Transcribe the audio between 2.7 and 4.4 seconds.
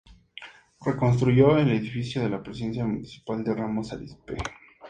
Municipal de Ramos Arizpe.